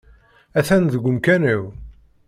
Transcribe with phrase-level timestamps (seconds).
[0.59, 1.63] Atan deg umkan-iw.